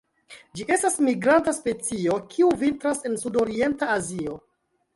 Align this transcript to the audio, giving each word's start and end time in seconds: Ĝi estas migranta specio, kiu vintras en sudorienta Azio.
Ĝi 0.59 0.63
estas 0.75 0.95
migranta 1.07 1.53
specio, 1.57 2.17
kiu 2.33 2.51
vintras 2.63 3.07
en 3.11 3.21
sudorienta 3.25 3.93
Azio. 4.01 4.43